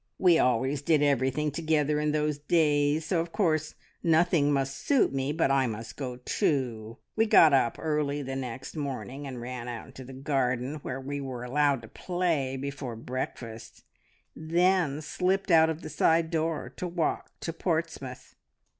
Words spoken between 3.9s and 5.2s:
nothing must suit